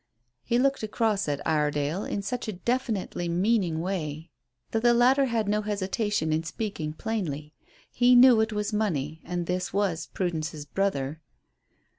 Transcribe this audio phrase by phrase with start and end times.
[0.41, 4.31] He looked across at Iredale in such a definitely meaning way
[4.71, 7.53] that the latter had no hesitation in speaking plainly.
[7.91, 11.21] He knew it was money, and this was Prudence's brother.